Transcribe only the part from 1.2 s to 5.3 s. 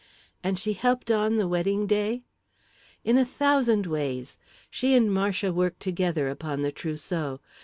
the wedding day?" "In a thousand ways. She and